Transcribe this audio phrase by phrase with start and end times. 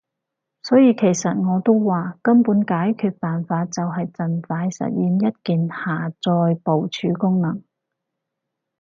[0.63, 7.61] 所以其實我都話，根本解決辦法就係儘快實現一鍵下載部署功能